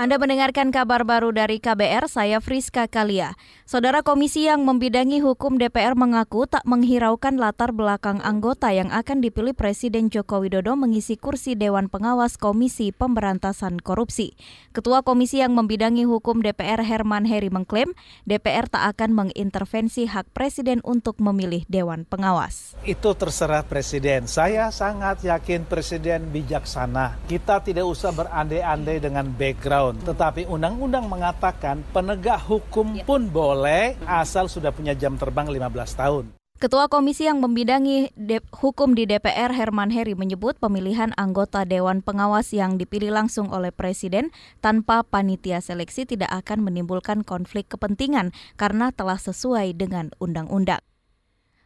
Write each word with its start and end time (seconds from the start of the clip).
Anda 0.00 0.16
mendengarkan 0.16 0.72
kabar 0.72 1.04
baru 1.04 1.28
dari 1.28 1.60
KBR, 1.60 2.08
saya 2.08 2.40
Friska 2.40 2.88
Kalia. 2.88 3.36
Saudara 3.68 4.00
Komisi 4.00 4.48
yang 4.48 4.64
membidangi 4.64 5.20
hukum 5.20 5.60
DPR 5.60 5.92
mengaku 5.92 6.48
tak 6.48 6.64
menghiraukan 6.64 7.36
latar 7.36 7.76
belakang 7.76 8.16
anggota 8.24 8.72
yang 8.72 8.88
akan 8.88 9.20
dipilih 9.20 9.52
Presiden 9.52 10.08
Joko 10.08 10.40
Widodo 10.40 10.72
mengisi 10.72 11.20
kursi 11.20 11.52
Dewan 11.52 11.92
Pengawas 11.92 12.40
Komisi 12.40 12.96
Pemberantasan 12.96 13.76
Korupsi. 13.76 14.32
Ketua 14.72 15.04
Komisi 15.04 15.44
yang 15.44 15.52
membidangi 15.52 16.08
hukum 16.08 16.40
DPR 16.40 16.80
Herman 16.80 17.28
Heri 17.28 17.52
mengklaim 17.52 17.92
DPR 18.24 18.72
tak 18.72 18.96
akan 18.96 19.12
mengintervensi 19.12 20.08
hak 20.08 20.32
Presiden 20.32 20.80
untuk 20.80 21.20
memilih 21.20 21.68
Dewan 21.68 22.08
Pengawas. 22.08 22.72
Itu 22.88 23.12
terserah 23.12 23.68
Presiden. 23.68 24.24
Saya 24.24 24.72
sangat 24.72 25.28
yakin 25.28 25.68
Presiden 25.68 26.32
bijaksana. 26.32 27.20
Kita 27.28 27.60
tidak 27.60 27.84
usah 27.84 28.16
berandai-andai 28.16 28.96
dengan 28.96 29.28
background 29.36 29.89
tahun. 29.90 30.06
Tetapi 30.06 30.42
undang-undang 30.46 31.10
mengatakan 31.10 31.82
penegak 31.90 32.38
hukum 32.46 32.94
ya. 32.94 33.04
pun 33.04 33.26
boleh 33.26 33.98
asal 34.06 34.46
sudah 34.46 34.70
punya 34.70 34.94
jam 34.94 35.18
terbang 35.18 35.50
15 35.50 36.00
tahun. 36.00 36.24
Ketua 36.60 36.92
Komisi 36.92 37.24
yang 37.24 37.40
membidangi 37.40 38.12
hukum 38.52 38.92
di 38.92 39.08
DPR 39.08 39.48
Herman 39.48 39.88
Heri 39.88 40.12
menyebut 40.12 40.60
pemilihan 40.60 41.08
anggota 41.16 41.64
Dewan 41.64 42.04
Pengawas 42.04 42.52
yang 42.52 42.76
dipilih 42.76 43.16
langsung 43.16 43.48
oleh 43.48 43.72
Presiden 43.72 44.28
tanpa 44.60 45.00
panitia 45.00 45.64
seleksi 45.64 46.04
tidak 46.04 46.28
akan 46.44 46.68
menimbulkan 46.68 47.24
konflik 47.24 47.72
kepentingan 47.72 48.36
karena 48.60 48.92
telah 48.92 49.16
sesuai 49.16 49.72
dengan 49.72 50.12
undang-undang. 50.20 50.84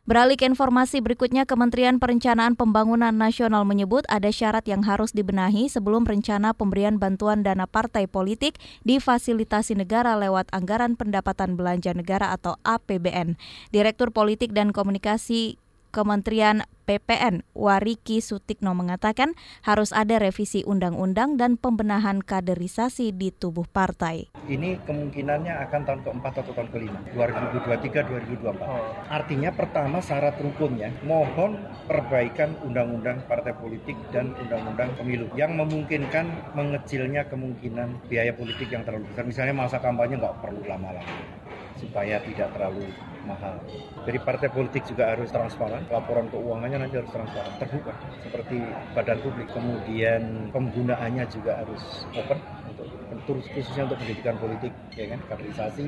Beralih 0.05 0.37
ke 0.37 0.45
informasi 0.45 1.01
berikutnya, 1.01 1.49
Kementerian 1.49 1.97
Perencanaan 1.97 2.61
Pembangunan 2.61 3.17
Nasional 3.17 3.65
menyebut 3.65 4.05
ada 4.13 4.29
syarat 4.29 4.69
yang 4.69 4.85
harus 4.85 5.17
dibenahi 5.17 5.73
sebelum 5.73 6.05
rencana 6.05 6.53
pemberian 6.53 7.01
bantuan 7.01 7.41
dana 7.41 7.65
partai 7.65 8.05
politik 8.05 8.61
difasilitasi 8.85 9.73
negara 9.81 10.13
lewat 10.21 10.53
anggaran 10.53 11.01
pendapatan 11.01 11.57
belanja 11.57 11.97
negara 11.97 12.37
atau 12.37 12.61
APBN. 12.69 13.41
Direktur 13.73 14.13
Politik 14.13 14.53
dan 14.53 14.77
Komunikasi 14.77 15.57
Kementerian 15.95 16.67
PPN 16.91 17.47
Wariki 17.55 18.19
Sutikno 18.19 18.75
mengatakan 18.75 19.39
harus 19.63 19.95
ada 19.95 20.19
revisi 20.19 20.67
undang-undang 20.67 21.39
dan 21.39 21.55
pembenahan 21.55 22.19
kaderisasi 22.19 23.15
di 23.15 23.31
tubuh 23.31 23.63
partai. 23.63 24.27
Ini 24.51 24.83
kemungkinannya 24.83 25.55
akan 25.71 25.81
tahun 25.87 26.01
keempat 26.03 26.33
atau 26.43 26.51
tahun 26.51 26.69
kelima, 26.75 26.99
2023-2024. 27.15 28.59
Oh. 28.67 28.91
Artinya 29.07 29.55
pertama 29.55 30.03
syarat 30.03 30.35
rukunnya 30.43 30.91
mohon 31.07 31.63
perbaikan 31.87 32.59
undang-undang 32.67 33.23
partai 33.31 33.55
politik 33.55 33.95
dan 34.11 34.35
undang-undang 34.35 34.99
pemilu 34.99 35.31
yang 35.39 35.55
memungkinkan 35.55 36.59
mengecilnya 36.59 37.31
kemungkinan 37.31 38.11
biaya 38.11 38.35
politik 38.35 38.67
yang 38.67 38.83
terlalu 38.83 39.07
besar. 39.15 39.23
Misalnya 39.23 39.55
masa 39.55 39.79
kampanye 39.79 40.19
nggak 40.19 40.43
perlu 40.43 40.67
lama-lama 40.67 41.45
supaya 41.79 42.17
tidak 42.23 42.49
terlalu 42.55 42.87
mahal. 43.25 43.57
Jadi 44.05 44.19
partai 44.21 44.49
politik 44.53 44.85
juga 44.85 45.17
harus 45.17 45.33
transparan, 45.33 45.81
laporan 45.89 46.29
keuangannya 46.29 46.85
nanti 46.85 46.97
harus 47.01 47.13
transparan, 47.13 47.53
terbuka 47.57 47.93
seperti 48.21 48.59
badan 48.93 49.19
publik. 49.25 49.49
Kemudian 49.51 50.23
penggunaannya 50.53 51.25
juga 51.33 51.65
harus 51.65 52.05
open 52.13 52.39
untuk 53.13 53.41
khususnya 53.57 53.89
untuk 53.89 53.97
pendidikan 54.01 54.37
politik, 54.37 54.73
ya 54.95 55.07
kan, 55.09 55.21
kaderisasi. 55.33 55.87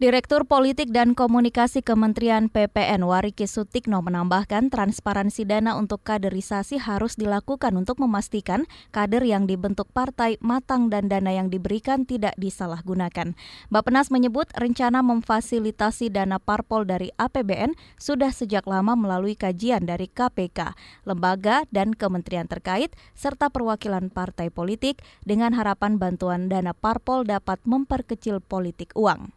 Direktur 0.00 0.48
Politik 0.48 0.96
dan 0.96 1.12
Komunikasi 1.12 1.84
Kementerian 1.84 2.48
PPN 2.48 3.04
Wariki 3.04 3.44
Sutikno 3.44 4.00
menambahkan 4.00 4.72
transparansi 4.72 5.44
dana 5.44 5.76
untuk 5.76 6.00
kaderisasi 6.08 6.80
harus 6.80 7.20
dilakukan 7.20 7.76
untuk 7.76 8.00
memastikan 8.00 8.64
kader 8.96 9.20
yang 9.28 9.44
dibentuk 9.44 9.92
partai 9.92 10.40
matang 10.40 10.88
dan 10.88 11.12
dana 11.12 11.36
yang 11.36 11.52
diberikan 11.52 12.08
tidak 12.08 12.32
disalahgunakan. 12.40 13.36
Bapenas 13.68 14.08
menyebut 14.08 14.48
rencana 14.56 15.04
memfasilitasi 15.04 16.08
dana 16.08 16.40
parpol 16.40 16.88
dari 16.88 17.12
APBN 17.20 17.76
sudah 18.00 18.32
sejak 18.32 18.64
lama 18.64 18.96
melalui 18.96 19.36
kajian 19.36 19.84
dari 19.84 20.08
KPK, 20.08 20.80
lembaga 21.04 21.68
dan 21.76 21.92
kementerian 21.92 22.48
terkait 22.48 22.88
serta 23.12 23.52
perwakilan 23.52 24.08
partai 24.08 24.48
politik 24.48 25.04
dengan 25.28 25.52
harapan 25.52 26.00
bantuan 26.00 26.48
dana 26.48 26.72
parpol 26.72 27.28
dapat 27.28 27.60
memperkecil 27.68 28.40
politik 28.40 28.96
uang. 28.96 29.36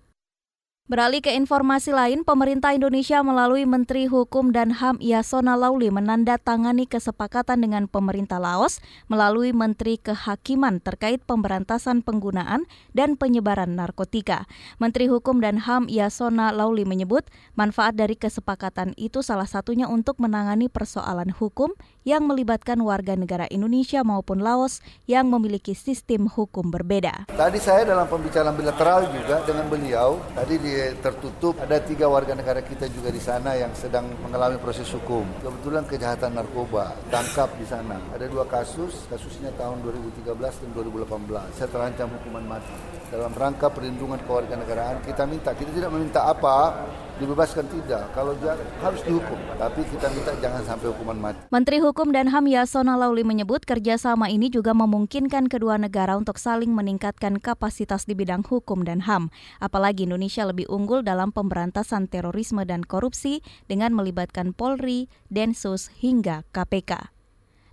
Beralih 0.91 1.23
ke 1.23 1.31
informasi 1.31 1.95
lain, 1.95 2.27
pemerintah 2.27 2.75
Indonesia 2.75 3.23
melalui 3.23 3.63
Menteri 3.63 4.03
Hukum 4.03 4.51
dan 4.51 4.67
HAM 4.67 4.99
Yasona 4.99 5.55
Lauli 5.55 5.88
menandatangani 5.88 6.91
kesepakatan 6.91 7.63
dengan 7.63 7.88
pemerintah 7.88 8.35
Laos 8.35 8.83
melalui 9.07 9.55
Menteri 9.55 9.95
Kehakiman 9.95 10.83
terkait 10.83 11.23
pemberantasan 11.23 12.03
penggunaan 12.03 12.67
dan 12.91 13.16
penyebaran 13.16 13.79
narkotika. 13.79 14.44
Menteri 14.75 15.07
Hukum 15.07 15.39
dan 15.39 15.63
HAM 15.63 15.88
Yasona 15.88 16.51
Lauli 16.51 16.83
menyebut 16.83 17.31
manfaat 17.55 17.95
dari 17.95 18.19
kesepakatan 18.19 18.91
itu 19.00 19.23
salah 19.23 19.47
satunya 19.47 19.88
untuk 19.88 20.19
menangani 20.19 20.67
persoalan 20.67 21.31
hukum 21.31 21.71
yang 22.03 22.27
melibatkan 22.27 22.83
warga 22.83 23.15
negara 23.15 23.47
Indonesia 23.47 24.03
maupun 24.03 24.44
Laos 24.44 24.83
yang 25.07 25.31
memiliki 25.31 25.79
sistem 25.79 26.27
hukum 26.27 26.75
berbeda. 26.75 27.31
Tadi 27.31 27.59
saya 27.63 27.88
dalam 27.88 28.03
pembicaraan 28.11 28.51
bilateral 28.59 29.07
juga 29.15 29.47
dengan 29.47 29.71
beliau, 29.71 30.19
tadi 30.35 30.59
di 30.59 30.72
tertutup 31.01 31.56
ada 31.61 31.79
tiga 31.79 32.06
warga 32.11 32.35
negara 32.35 32.61
kita 32.61 32.89
juga 32.91 33.09
di 33.09 33.22
sana 33.22 33.56
yang 33.56 33.72
sedang 33.73 34.09
mengalami 34.22 34.59
proses 34.59 34.88
hukum. 34.91 35.25
Kebetulan 35.41 35.84
kejahatan 35.88 36.35
narkoba 36.35 36.94
tangkap 37.07 37.50
di 37.57 37.66
sana. 37.66 37.97
Ada 38.11 38.29
dua 38.29 38.45
kasus, 38.45 39.07
kasusnya 39.07 39.53
tahun 39.56 39.81
2013 39.85 40.33
dan 40.35 40.69
2018. 40.75 41.57
Saya 41.57 41.69
terancam 41.72 42.07
hukuman 42.19 42.45
mati. 42.57 42.73
Dalam 43.13 43.31
rangka 43.33 43.69
perlindungan 43.69 44.17
kewarganegaraan 44.25 45.06
kita 45.06 45.23
minta, 45.29 45.53
kita 45.53 45.69
tidak 45.69 45.94
meminta 45.94 46.25
apa, 46.25 46.85
dibebaskan 47.22 47.66
tidak. 47.69 48.09
Kalau 48.17 48.33
harus 48.81 49.01
dihukum, 49.06 49.38
tapi 49.56 49.85
kita 49.85 50.09
minta 50.09 50.33
jangan 50.41 50.62
sampai 50.66 50.89
hukuman 50.89 51.17
mati. 51.17 51.39
Menteri 51.53 51.78
Hukum 51.78 52.09
dan 52.09 52.33
HAM 52.33 52.50
Yasona 52.50 52.97
Lauli 52.97 53.22
menyebut 53.22 53.63
kerjasama 53.63 54.33
ini 54.33 54.50
juga 54.50 54.73
memungkinkan 54.73 55.45
kedua 55.45 55.78
negara 55.78 56.17
untuk 56.17 56.41
saling 56.41 56.73
meningkatkan 56.73 57.38
kapasitas 57.38 58.09
di 58.09 58.17
bidang 58.17 58.41
hukum 58.41 58.81
dan 58.81 59.06
HAM. 59.06 59.29
Apalagi 59.62 60.09
Indonesia 60.09 60.44
lebih 60.63 60.72
unggul 60.72 61.03
dalam 61.03 61.35
pemberantasan 61.35 62.07
terorisme 62.07 62.63
dan 62.63 62.88
korupsi 62.88 63.44
dengan 63.68 63.91
melibatkan 63.91 64.56
Polri, 64.56 65.12
Densus 65.28 65.91
hingga 66.00 66.47
KPK. 66.56 67.12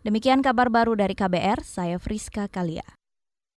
Demikian 0.02 0.42
kabar 0.42 0.74
baru 0.74 0.98
dari 0.98 1.14
KBR, 1.14 1.62
saya 1.62 2.02
Friska 2.02 2.50
Kalia. 2.50 2.99